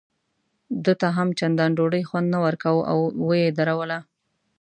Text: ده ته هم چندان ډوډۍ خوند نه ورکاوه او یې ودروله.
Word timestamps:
ده 0.83 0.93
ته 1.01 1.07
هم 1.17 1.29
چندان 1.39 1.71
ډوډۍ 1.77 2.03
خوند 2.09 2.27
نه 2.33 2.39
ورکاوه 2.45 2.81
او 2.91 2.97
یې 3.39 3.47
ودروله. 3.53 3.99